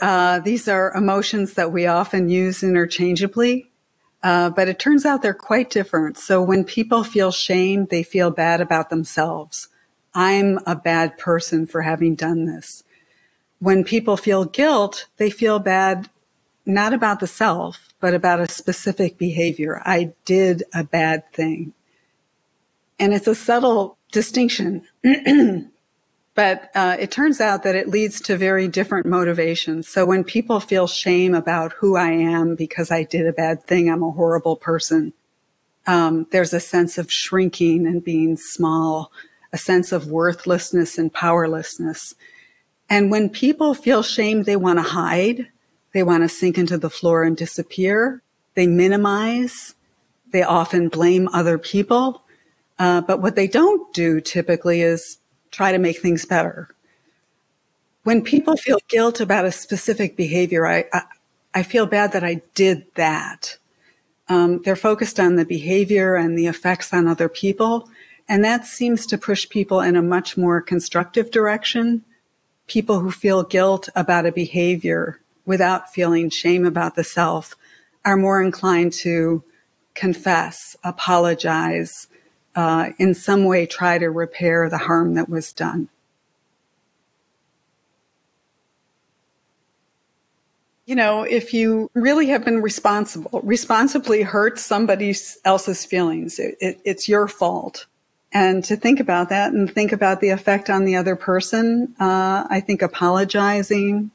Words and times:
Uh, 0.00 0.38
these 0.40 0.68
are 0.68 0.92
emotions 0.94 1.54
that 1.54 1.72
we 1.72 1.86
often 1.86 2.28
use 2.28 2.62
interchangeably, 2.62 3.70
uh, 4.22 4.50
but 4.50 4.68
it 4.68 4.78
turns 4.78 5.04
out 5.04 5.22
they're 5.22 5.34
quite 5.34 5.70
different. 5.70 6.16
So 6.18 6.42
when 6.42 6.64
people 6.64 7.04
feel 7.04 7.32
shame, 7.32 7.86
they 7.86 8.02
feel 8.02 8.30
bad 8.30 8.60
about 8.60 8.90
themselves. 8.90 9.68
I'm 10.14 10.58
a 10.66 10.76
bad 10.76 11.18
person 11.18 11.66
for 11.66 11.82
having 11.82 12.14
done 12.14 12.44
this. 12.44 12.84
When 13.58 13.84
people 13.84 14.16
feel 14.16 14.44
guilt, 14.44 15.06
they 15.16 15.30
feel 15.30 15.58
bad 15.58 16.08
not 16.64 16.92
about 16.92 17.20
the 17.20 17.26
self, 17.26 17.92
but 18.00 18.14
about 18.14 18.40
a 18.40 18.48
specific 18.48 19.18
behavior. 19.18 19.82
I 19.84 20.12
did 20.24 20.64
a 20.74 20.84
bad 20.84 21.30
thing. 21.32 21.72
And 22.98 23.12
it's 23.12 23.26
a 23.26 23.34
subtle 23.34 23.96
distinction. 24.12 24.86
but 26.34 26.70
uh, 26.74 26.96
it 26.98 27.10
turns 27.10 27.40
out 27.40 27.62
that 27.62 27.74
it 27.74 27.88
leads 27.88 28.20
to 28.22 28.36
very 28.36 28.66
different 28.66 29.06
motivations. 29.06 29.88
So 29.88 30.06
when 30.06 30.24
people 30.24 30.60
feel 30.60 30.86
shame 30.86 31.34
about 31.34 31.72
who 31.74 31.96
I 31.96 32.10
am 32.10 32.54
because 32.54 32.90
I 32.90 33.02
did 33.02 33.26
a 33.26 33.32
bad 33.32 33.62
thing, 33.64 33.90
I'm 33.90 34.02
a 34.02 34.10
horrible 34.10 34.56
person, 34.56 35.12
um, 35.86 36.26
there's 36.30 36.54
a 36.54 36.60
sense 36.60 36.96
of 36.96 37.12
shrinking 37.12 37.86
and 37.86 38.02
being 38.02 38.36
small, 38.36 39.12
a 39.52 39.58
sense 39.58 39.92
of 39.92 40.06
worthlessness 40.06 40.96
and 40.96 41.12
powerlessness. 41.12 42.14
And 42.88 43.10
when 43.10 43.28
people 43.28 43.74
feel 43.74 44.02
shame, 44.02 44.44
they 44.44 44.56
want 44.56 44.78
to 44.78 44.82
hide. 44.82 45.48
They 45.92 46.02
want 46.02 46.22
to 46.22 46.28
sink 46.28 46.56
into 46.56 46.78
the 46.78 46.90
floor 46.90 47.24
and 47.24 47.36
disappear. 47.36 48.22
They 48.54 48.66
minimize. 48.66 49.74
They 50.30 50.42
often 50.42 50.88
blame 50.88 51.28
other 51.32 51.58
people. 51.58 52.22
Uh, 52.78 53.02
but 53.02 53.20
what 53.20 53.36
they 53.36 53.46
don't 53.46 53.92
do 53.92 54.20
typically 54.20 54.80
is 54.82 55.18
try 55.52 55.70
to 55.70 55.78
make 55.78 56.00
things 56.00 56.24
better. 56.24 56.68
When 58.02 58.22
people 58.22 58.56
feel 58.56 58.80
guilt 58.88 59.20
about 59.20 59.44
a 59.44 59.52
specific 59.52 60.16
behavior, 60.16 60.66
I, 60.66 60.86
I, 60.92 61.02
I 61.54 61.62
feel 61.62 61.86
bad 61.86 62.12
that 62.12 62.24
I 62.24 62.42
did 62.54 62.86
that. 62.96 63.58
Um, 64.28 64.62
they're 64.62 64.74
focused 64.74 65.20
on 65.20 65.36
the 65.36 65.44
behavior 65.44 66.16
and 66.16 66.36
the 66.36 66.46
effects 66.46 66.92
on 66.92 67.06
other 67.06 67.28
people. 67.28 67.88
And 68.28 68.44
that 68.44 68.66
seems 68.66 69.06
to 69.06 69.18
push 69.18 69.48
people 69.48 69.80
in 69.80 69.94
a 69.94 70.02
much 70.02 70.36
more 70.36 70.60
constructive 70.60 71.30
direction. 71.30 72.04
People 72.66 73.00
who 73.00 73.10
feel 73.10 73.44
guilt 73.44 73.88
about 73.94 74.26
a 74.26 74.32
behavior 74.32 75.20
without 75.44 75.92
feeling 75.92 76.30
shame 76.30 76.64
about 76.64 76.94
the 76.94 77.04
self 77.04 77.54
are 78.04 78.16
more 78.16 78.42
inclined 78.42 78.92
to 78.92 79.44
confess, 79.94 80.76
apologize, 80.82 82.08
uh, 82.54 82.90
in 82.98 83.14
some 83.14 83.44
way 83.44 83.66
try 83.66 83.98
to 83.98 84.08
repair 84.08 84.68
the 84.68 84.78
harm 84.78 85.14
that 85.14 85.28
was 85.28 85.52
done. 85.52 85.88
You 90.84 90.96
know, 90.96 91.22
if 91.22 91.54
you 91.54 91.90
really 91.94 92.26
have 92.26 92.44
been 92.44 92.60
responsible, 92.60 93.40
responsibly 93.42 94.22
hurt 94.22 94.58
somebody 94.58 95.14
else's 95.44 95.84
feelings, 95.84 96.38
it, 96.38 96.56
it, 96.60 96.80
it's 96.84 97.08
your 97.08 97.28
fault. 97.28 97.86
And 98.32 98.64
to 98.64 98.76
think 98.76 98.98
about 98.98 99.28
that 99.28 99.52
and 99.52 99.72
think 99.72 99.92
about 99.92 100.20
the 100.20 100.30
effect 100.30 100.70
on 100.70 100.84
the 100.84 100.96
other 100.96 101.16
person, 101.16 101.94
uh, 102.00 102.46
I 102.48 102.60
think 102.60 102.82
apologizing, 102.82 104.10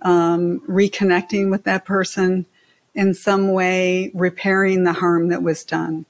um, 0.00 0.60
reconnecting 0.68 1.50
with 1.50 1.64
that 1.64 1.84
person, 1.84 2.46
in 2.94 3.14
some 3.14 3.52
way 3.52 4.10
repairing 4.14 4.84
the 4.84 4.92
harm 4.92 5.28
that 5.28 5.42
was 5.42 5.64
done. 5.64 6.04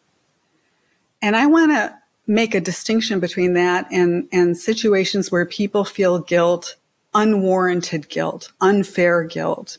And 1.23 1.37
I 1.37 1.47
want 1.47 1.71
to 1.71 1.97
make 2.27 2.55
a 2.55 2.61
distinction 2.61 3.21
between 3.21 3.55
that 3.55 3.87
and, 3.91 4.29
and 4.33 4.59
situations 4.59 5.31
where 5.31 5.47
people 5.47 5.85
feel 5.85 6.19
guilt, 6.19 6.77
unwarranted 7.15 8.09
guilt, 8.09 8.51
unfair 8.61 9.25
guilt. 9.25 9.79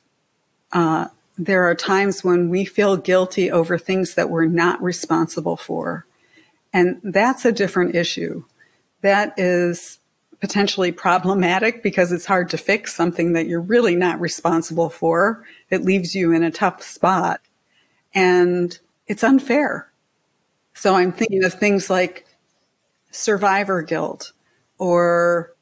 Uh, 0.72 1.08
there 1.38 1.64
are 1.64 1.76
times 1.76 2.24
when 2.24 2.50
we 2.50 2.64
feel 2.64 2.96
guilty 2.96 3.52
over 3.52 3.78
things 3.78 4.16
that 4.16 4.30
we're 4.30 4.46
not 4.46 4.82
responsible 4.82 5.58
for. 5.58 6.06
And 6.72 7.00
that's 7.04 7.46
a 7.46 7.52
different 7.52 7.96
issue. 7.96 8.46
That 9.02 9.38
is 9.38 10.00
potentially 10.40 10.92
problematic 10.92 11.84
because 11.84 12.12
it's 12.12 12.26
hard 12.26 12.50
to 12.50 12.58
fix 12.58 12.96
something 12.96 13.34
that 13.34 13.48
you're 13.48 13.62
really 13.62 13.96
not 13.96 14.20
responsible 14.20 14.90
for. 14.90 15.44
It 15.70 15.84
leaves 15.84 16.16
you 16.16 16.32
in 16.34 16.44
a 16.44 16.52
tough 16.52 16.84
spot 16.84 17.42
and 18.14 18.78
it's 19.08 19.24
unfair. 19.24 19.93
So 20.74 20.96
I'm 20.96 21.12
thinking 21.12 21.44
of 21.44 21.54
things 21.54 21.90
like 21.90 22.26
survivor 23.12 23.82
guilt 23.82 24.34
or 24.78 25.54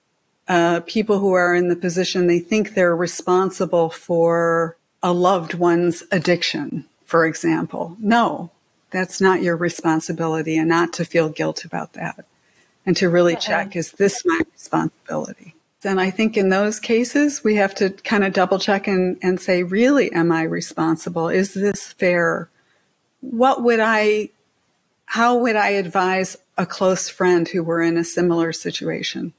uh, 0.48 0.82
people 0.86 1.20
who 1.20 1.34
are 1.34 1.54
in 1.56 1.70
the 1.70 1.76
position 1.76 2.28
they 2.28 2.40
think 2.40 2.74
they're 2.74 2.96
responsible 2.96 3.90
for 3.90 4.78
a 5.04 5.14
loved 5.14 5.54
one's 5.54 6.04
addiction, 6.12 6.86
for 7.06 7.26
example. 7.26 7.96
No, 8.00 8.52
that's 8.90 9.22
not 9.22 9.42
your 9.42 9.58
responsibility 9.58 10.58
and 10.58 10.70
not 10.70 10.94
to 10.94 11.06
feel 11.06 11.30
guilt 11.30 11.66
about 11.66 11.94
that 11.94 12.26
and 12.86 12.98
to 12.98 13.10
really 13.10 13.36
check 13.36 13.76
is 13.76 13.92
this 13.94 14.24
my 14.26 14.42
responsibility? 14.54 15.56
And 15.84 16.00
I 16.00 16.12
think 16.12 16.38
in 16.38 16.50
those 16.50 16.80
cases, 16.80 17.44
we 17.44 17.56
have 17.56 17.74
to 17.76 17.90
kind 17.90 18.24
of 18.24 18.34
double 18.34 18.60
check 18.60 18.88
and, 18.88 19.18
and 19.22 19.40
say, 19.40 19.64
really, 19.64 20.12
am 20.12 20.32
I 20.32 20.44
responsible? 20.44 21.28
Is 21.28 21.56
this 21.56 21.92
fair? 21.94 22.50
What 23.22 23.64
would 23.64 23.80
I, 23.80 24.30
how 25.12 25.36
would 25.36 25.58
I 25.58 25.72
advise 25.72 26.38
a 26.58 26.66
close 26.66 27.10
friend 27.10 27.46
who 27.46 27.64
were 27.64 27.82
in 27.82 27.98
a 27.98 28.04
similar 28.04 28.54
situation? 28.54 29.34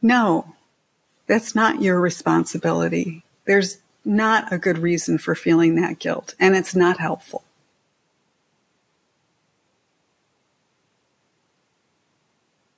No, 0.00 0.54
that's 1.26 1.54
not 1.54 1.82
your 1.82 2.00
responsibility. 2.00 3.22
There's 3.44 3.76
not 4.06 4.50
a 4.50 4.56
good 4.56 4.78
reason 4.78 5.18
for 5.18 5.34
feeling 5.34 5.74
that 5.74 5.98
guilt, 5.98 6.34
and 6.40 6.56
it's 6.56 6.74
not 6.74 6.98
helpful. 6.98 7.44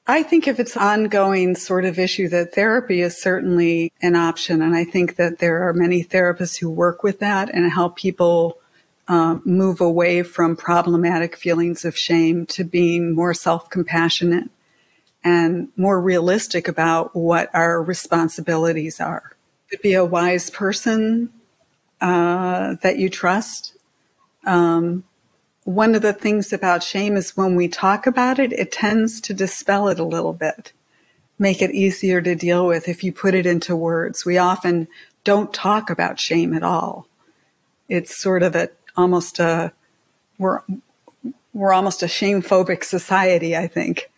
I 0.05 0.25
think 0.25 0.49
if 0.49 0.59
it's 0.59 0.77
ongoing 0.77 1.55
sort 1.55 1.85
of 1.85 2.01
issue 2.01 2.29
that 2.31 2.53
therapy 2.53 3.01
is 3.01 3.17
certainly 3.17 3.93
an 4.03 4.17
option. 4.17 4.61
And 4.61 4.75
I 4.75 4.83
think 4.83 5.15
that 5.15 5.39
there 5.39 5.69
are 5.69 5.73
many 5.73 6.03
therapists 6.03 6.59
who 6.59 6.69
work 6.69 7.05
with 7.05 7.21
that 7.21 7.49
and 7.55 7.71
help 7.71 7.95
people 7.95 8.59
uh, 9.09 9.39
move 9.45 9.81
away 9.81 10.23
from 10.23 10.57
problematic 10.57 11.37
feelings 11.37 11.85
of 11.85 11.97
shame 11.97 12.47
to 12.47 12.65
being 12.65 13.15
more 13.15 13.35
self-compassionate 13.35 14.49
and 15.25 15.69
more 15.77 16.01
realistic 16.01 16.69
about 16.69 17.15
what 17.15 17.51
our 17.55 17.83
responsibilities 17.83 19.01
are. 19.01 19.37
To 19.71 19.79
be 19.79 19.95
a 19.95 20.05
wise 20.05 20.51
person 20.51 21.31
uh, 22.01 22.77
that 22.83 22.99
you 22.99 23.09
trust, 23.09 23.77
um, 24.45 25.05
one 25.65 25.95
of 25.95 26.03
the 26.03 26.13
things 26.13 26.53
about 26.53 26.83
shame 26.83 27.17
is 27.17 27.37
when 27.37 27.55
we 27.55 27.69
talk 27.69 28.07
about 28.07 28.39
it, 28.39 28.53
it 28.53 28.73
tends 28.73 29.21
to 29.23 29.35
dispel 29.35 29.89
it 29.89 30.01
a 30.01 30.05
little 30.05 30.33
bit, 30.33 30.73
make 31.39 31.63
it 31.63 31.71
easier 31.71 32.21
to 32.21 32.35
deal 32.35 32.67
with 32.67 32.89
if 32.89 33.05
you 33.05 33.13
put 33.13 33.35
it 33.35 33.47
into 33.47 33.77
words. 33.77 34.25
We 34.25 34.39
often 34.39 34.89
don't 35.23 35.55
talk 35.55 35.89
about 35.89 36.19
shame 36.19 36.53
at 36.53 36.65
all. 36.65 37.07
It's 37.89 38.17
sort 38.17 38.43
of 38.43 38.57
a 38.57 38.71
almost 38.97 39.39
a 39.39 39.73
we're 40.39 40.61
we're 41.53 41.73
almost 41.73 42.03
a 42.03 42.09
shame 42.09 42.43
phobic 42.43 42.85
society, 42.85 43.57
I 43.57 43.67
think. 43.67 44.11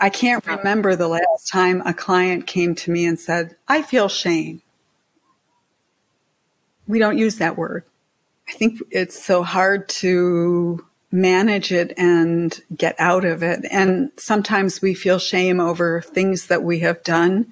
I 0.00 0.10
can't 0.10 0.46
remember 0.46 0.94
the 0.94 1.08
last 1.08 1.48
time 1.50 1.82
a 1.84 1.92
client 1.92 2.46
came 2.46 2.74
to 2.76 2.90
me 2.90 3.04
and 3.04 3.18
said, 3.18 3.56
I 3.66 3.82
feel 3.82 4.08
shame. 4.08 4.62
We 6.86 6.98
don't 6.98 7.18
use 7.18 7.36
that 7.36 7.56
word. 7.56 7.84
I 8.48 8.52
think 8.52 8.80
it's 8.90 9.22
so 9.22 9.42
hard 9.42 9.88
to 9.88 10.84
manage 11.10 11.72
it 11.72 11.92
and 11.96 12.60
get 12.76 12.94
out 12.98 13.24
of 13.24 13.42
it. 13.42 13.64
And 13.70 14.10
sometimes 14.16 14.80
we 14.80 14.94
feel 14.94 15.18
shame 15.18 15.58
over 15.58 16.00
things 16.02 16.46
that 16.46 16.62
we 16.62 16.80
have 16.80 17.02
done. 17.02 17.46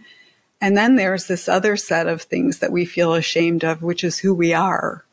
And 0.61 0.77
then 0.77 0.97
there's 0.97 1.27
this 1.27 1.49
other 1.49 1.77
set 1.77 2.07
of 2.07 2.23
things 2.23 2.61
that 2.61 2.73
we 2.73 2.85
feel 2.85 3.15
ashamed 3.15 3.65
of, 3.65 3.83
which 3.83 4.05
is 4.05 4.19
who 4.19 4.35
we 4.35 4.55
are. 4.55 5.05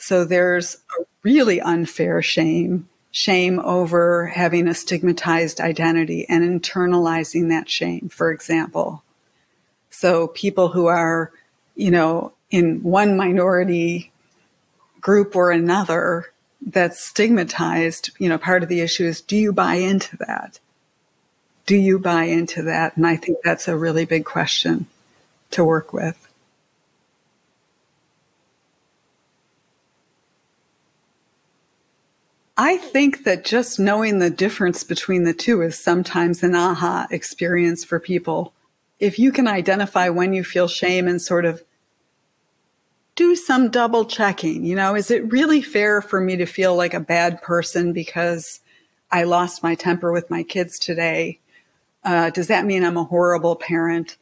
So 0.00 0.24
there's 0.24 0.76
a 0.98 1.04
really 1.22 1.60
unfair 1.60 2.22
shame, 2.22 2.88
shame 3.10 3.60
over 3.60 4.28
having 4.28 4.66
a 4.66 4.74
stigmatized 4.74 5.60
identity 5.60 6.26
and 6.26 6.42
internalizing 6.42 7.50
that 7.50 7.68
shame, 7.68 8.08
for 8.08 8.32
example. 8.32 9.02
So 9.90 10.28
people 10.28 10.68
who 10.68 10.86
are, 10.86 11.30
you 11.76 11.90
know, 11.90 12.32
in 12.50 12.82
one 12.82 13.18
minority 13.18 14.10
group 15.02 15.36
or 15.36 15.50
another 15.50 16.32
that's 16.66 17.04
stigmatized, 17.04 18.10
you 18.18 18.30
know, 18.30 18.38
part 18.38 18.62
of 18.62 18.70
the 18.70 18.80
issue 18.80 19.04
is 19.04 19.20
do 19.20 19.36
you 19.36 19.52
buy 19.52 19.74
into 19.74 20.16
that? 20.16 20.58
Do 21.66 21.76
you 21.76 21.98
buy 21.98 22.24
into 22.24 22.62
that? 22.62 22.96
And 22.96 23.06
I 23.06 23.16
think 23.16 23.38
that's 23.44 23.68
a 23.68 23.76
really 23.76 24.06
big 24.06 24.24
question 24.24 24.86
to 25.50 25.62
work 25.62 25.92
with. 25.92 26.29
I 32.62 32.76
think 32.76 33.24
that 33.24 33.42
just 33.42 33.80
knowing 33.80 34.18
the 34.18 34.28
difference 34.28 34.84
between 34.84 35.24
the 35.24 35.32
two 35.32 35.62
is 35.62 35.82
sometimes 35.82 36.42
an 36.42 36.54
aha 36.54 37.06
experience 37.10 37.84
for 37.84 37.98
people. 37.98 38.52
if 38.98 39.18
you 39.18 39.32
can 39.32 39.48
identify 39.48 40.10
when 40.10 40.34
you 40.34 40.44
feel 40.44 40.68
shame 40.68 41.08
and 41.08 41.22
sort 41.22 41.46
of 41.46 41.62
do 43.16 43.34
some 43.34 43.70
double 43.70 44.04
checking, 44.04 44.62
you 44.66 44.76
know, 44.76 44.94
is 44.94 45.10
it 45.10 45.32
really 45.32 45.62
fair 45.62 46.02
for 46.02 46.20
me 46.20 46.36
to 46.36 46.44
feel 46.44 46.76
like 46.76 46.92
a 46.92 47.00
bad 47.00 47.40
person 47.40 47.94
because 47.94 48.60
I 49.10 49.22
lost 49.22 49.62
my 49.62 49.74
temper 49.74 50.12
with 50.12 50.28
my 50.28 50.42
kids 50.42 50.78
today? 50.78 51.38
Uh, 52.04 52.28
does 52.28 52.48
that 52.48 52.66
mean 52.66 52.84
I'm 52.84 52.98
a 52.98 53.04
horrible 53.04 53.56
parent? 53.56 54.18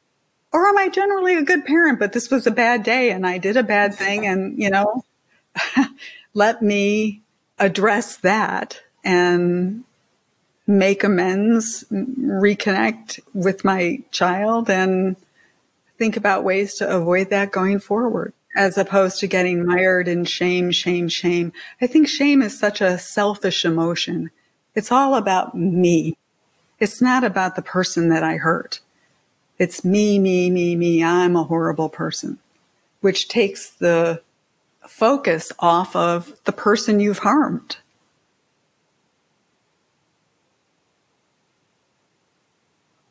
Or 0.52 0.68
am 0.68 0.78
I 0.78 0.88
generally 0.88 1.34
a 1.34 1.42
good 1.42 1.64
parent, 1.64 1.98
but 1.98 2.12
this 2.12 2.30
was 2.30 2.46
a 2.46 2.52
bad 2.52 2.84
day 2.84 3.10
and 3.10 3.26
I 3.26 3.38
did 3.38 3.56
a 3.56 3.64
bad 3.64 3.96
thing 3.96 4.28
and, 4.28 4.56
you 4.56 4.70
know, 4.70 5.02
let 6.34 6.62
me 6.62 7.24
address 7.58 8.16
that 8.18 8.80
and 9.04 9.84
make 10.66 11.02
amends, 11.02 11.84
reconnect 11.90 13.20
with 13.34 13.64
my 13.64 14.02
child 14.10 14.68
and 14.68 15.16
think 15.96 16.16
about 16.16 16.44
ways 16.44 16.74
to 16.74 16.88
avoid 16.88 17.30
that 17.30 17.50
going 17.50 17.80
forward 17.80 18.32
as 18.56 18.76
opposed 18.76 19.20
to 19.20 19.26
getting 19.26 19.64
mired 19.64 20.08
in 20.08 20.24
shame, 20.24 20.70
shame, 20.70 21.08
shame. 21.08 21.52
I 21.80 21.86
think 21.86 22.08
shame 22.08 22.42
is 22.42 22.58
such 22.58 22.80
a 22.80 22.98
selfish 22.98 23.64
emotion. 23.64 24.30
It's 24.74 24.92
all 24.92 25.14
about 25.14 25.56
me. 25.56 26.16
It's 26.80 27.00
not 27.02 27.24
about 27.24 27.56
the 27.56 27.62
person 27.62 28.08
that 28.08 28.22
I 28.22 28.36
hurt. 28.36 28.80
It's 29.58 29.84
me, 29.84 30.18
me, 30.18 30.50
me, 30.50 30.76
me. 30.76 31.02
I'm 31.02 31.34
a 31.34 31.44
horrible 31.44 31.88
person, 31.88 32.38
which 33.00 33.28
takes 33.28 33.70
the 33.70 34.22
focus 34.88 35.52
off 35.58 35.94
of 35.94 36.34
the 36.44 36.52
person 36.52 37.00
you've 37.00 37.18
harmed. 37.18 37.76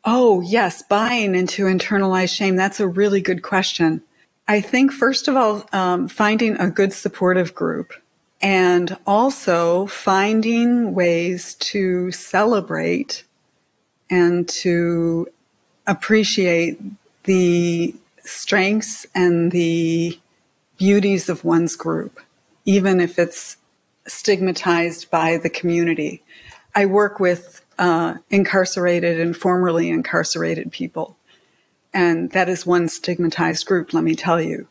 Oh, 0.04 0.42
yes, 0.42 0.82
buying 0.82 1.36
into 1.36 1.64
internalized 1.66 2.34
shame. 2.34 2.56
That's 2.56 2.80
a 2.80 2.88
really 2.88 3.20
good 3.22 3.42
question. 3.42 4.02
I 4.48 4.62
think, 4.62 4.94
first 4.94 5.28
of 5.28 5.36
all, 5.36 5.68
um, 5.74 6.08
finding 6.08 6.56
a 6.56 6.70
good 6.70 6.94
supportive 6.94 7.54
group 7.54 7.92
and 8.42 8.96
also 9.06 9.88
finding 9.88 10.94
ways 10.94 11.56
to 11.56 12.12
celebrate 12.12 13.26
and 14.10 14.48
to 14.48 15.28
appreciate 15.86 16.80
the 17.24 17.94
strengths 18.24 19.06
and 19.14 19.52
the 19.52 20.18
beauties 20.78 21.30
of 21.30 21.44
one's 21.44 21.76
group, 21.76 22.20
even 22.66 23.00
if 23.00 23.18
it's 23.20 23.58
stigmatized 24.08 25.10
by 25.10 25.38
the 25.38 25.50
community. 25.50 26.24
I 26.76 26.86
work 26.86 27.20
with 27.20 27.66
uh, 27.78 28.16
incarcerated 28.30 29.20
and 29.20 29.36
formerly 29.36 29.90
incarcerated 29.90 30.72
people. 30.72 31.18
And 31.94 32.32
that 32.32 32.50
is 32.50 32.66
one 32.66 32.90
stigmatized 32.90 33.66
group, 33.66 33.94
let 33.94 34.04
me 34.04 34.16
tell 34.16 34.42
you. 34.42 34.68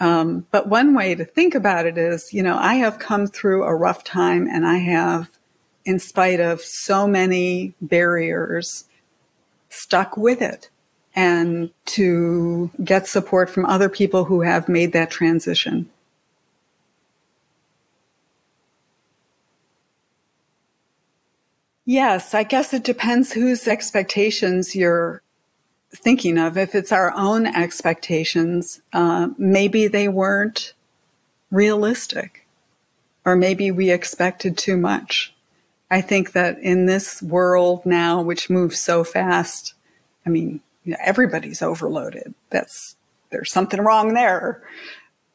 Um, 0.00 0.46
but 0.50 0.68
one 0.68 0.94
way 0.94 1.14
to 1.14 1.24
think 1.24 1.54
about 1.54 1.86
it 1.86 1.98
is, 1.98 2.32
you 2.32 2.42
know, 2.42 2.56
I 2.56 2.74
have 2.74 2.98
come 2.98 3.26
through 3.26 3.64
a 3.64 3.74
rough 3.74 4.04
time 4.04 4.46
and 4.46 4.66
I 4.66 4.78
have, 4.78 5.28
in 5.84 5.98
spite 5.98 6.40
of 6.40 6.60
so 6.60 7.06
many 7.06 7.74
barriers, 7.80 8.84
stuck 9.68 10.16
with 10.16 10.40
it 10.40 10.70
and 11.14 11.70
to 11.86 12.70
get 12.84 13.06
support 13.06 13.50
from 13.50 13.66
other 13.66 13.88
people 13.88 14.24
who 14.24 14.42
have 14.42 14.68
made 14.68 14.92
that 14.92 15.10
transition. 15.10 15.88
Yes, 21.84 22.34
I 22.34 22.42
guess 22.42 22.74
it 22.74 22.84
depends 22.84 23.32
whose 23.32 23.66
expectations 23.66 24.76
you're 24.76 25.22
thinking 25.90 26.36
of. 26.36 26.58
If 26.58 26.74
it's 26.74 26.92
our 26.92 27.14
own 27.16 27.46
expectations, 27.46 28.82
uh, 28.92 29.28
maybe 29.38 29.88
they 29.88 30.06
weren't 30.06 30.74
realistic, 31.50 32.46
or 33.24 33.36
maybe 33.36 33.70
we 33.70 33.90
expected 33.90 34.58
too 34.58 34.76
much. 34.76 35.32
I 35.90 36.02
think 36.02 36.32
that 36.32 36.58
in 36.58 36.84
this 36.84 37.22
world 37.22 37.86
now, 37.86 38.20
which 38.20 38.50
moves 38.50 38.78
so 38.78 39.02
fast, 39.02 39.72
I 40.26 40.28
mean, 40.28 40.60
you 40.88 40.94
know, 40.94 41.00
everybody's 41.04 41.60
overloaded. 41.60 42.32
That's 42.48 42.96
there's 43.28 43.52
something 43.52 43.78
wrong 43.78 44.14
there. 44.14 44.62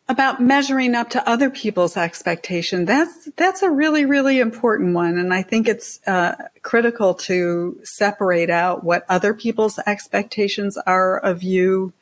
About 0.10 0.42
measuring 0.42 0.96
up 0.96 1.12
to 1.12 1.30
other 1.30 1.52
people's 1.52 1.96
expectation, 1.96 2.86
that's 2.86 3.30
that's 3.38 3.62
a 3.62 3.70
really 3.70 4.04
really 4.04 4.40
important 4.40 4.96
one, 4.96 5.20
and 5.20 5.32
I 5.32 5.44
think 5.44 5.68
it's 5.68 6.00
uh, 6.08 6.48
critical 6.64 7.14
to 7.30 7.80
separate 7.84 8.50
out 8.50 8.84
what 8.84 9.06
other 9.08 9.36
people's 9.36 9.78
expectations 9.86 10.76
are 10.88 11.20
of 11.20 11.44
you, 11.44 11.94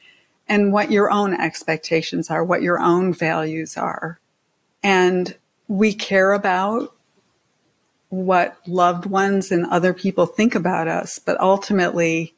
and 0.48 0.72
what 0.72 0.92
your 0.92 1.12
own 1.12 1.34
expectations 1.34 2.32
are, 2.32 2.46
what 2.46 2.62
your 2.62 2.80
own 2.80 3.14
values 3.14 3.76
are, 3.76 4.18
and 4.82 5.36
we 5.68 5.94
care 5.94 6.32
about 6.32 6.94
what 8.08 8.58
loved 8.66 9.06
ones 9.06 9.52
and 9.52 9.66
other 9.66 9.94
people 9.94 10.26
think 10.26 10.56
about 10.56 10.88
us, 10.88 11.20
but 11.20 11.38
ultimately 11.42 12.34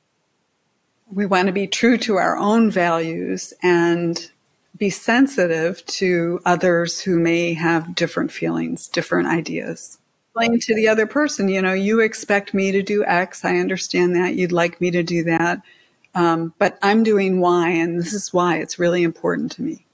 we 1.13 1.25
want 1.25 1.47
to 1.47 1.53
be 1.53 1.67
true 1.67 1.97
to 1.99 2.17
our 2.17 2.37
own 2.37 2.71
values 2.71 3.53
and 3.61 4.29
be 4.77 4.89
sensitive 4.89 5.85
to 5.85 6.41
others 6.45 6.99
who 6.99 7.19
may 7.19 7.53
have 7.53 7.95
different 7.95 8.31
feelings, 8.31 8.87
different 8.87 9.27
ideas. 9.27 9.99
Explain 10.35 10.59
to 10.59 10.75
the 10.75 10.87
other 10.87 11.05
person, 11.05 11.47
you 11.47 11.61
know, 11.61 11.73
you 11.73 11.99
expect 11.99 12.55
me 12.55 12.71
to 12.71 12.81
do 12.81 13.05
X. 13.05 13.45
I 13.45 13.57
understand 13.57 14.15
that. 14.15 14.35
You'd 14.35 14.51
like 14.51 14.81
me 14.81 14.89
to 14.91 15.03
do 15.03 15.23
that. 15.25 15.61
Um, 16.15 16.53
but 16.57 16.79
I'm 16.81 17.03
doing 17.03 17.39
Y, 17.39 17.69
and 17.69 17.99
this 17.99 18.13
is 18.13 18.33
why 18.33 18.57
it's 18.57 18.79
really 18.79 19.03
important 19.03 19.51
to 19.53 19.61
me. 19.61 19.85